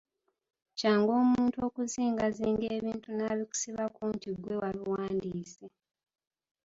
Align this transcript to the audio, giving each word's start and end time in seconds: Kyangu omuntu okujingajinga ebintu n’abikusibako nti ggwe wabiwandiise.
Kyangu 0.77 1.11
omuntu 1.21 1.57
okujingajinga 1.67 2.65
ebintu 2.77 3.09
n’abikusibako 3.13 4.01
nti 4.13 4.29
ggwe 4.35 4.53
wabiwandiise. 4.61 5.65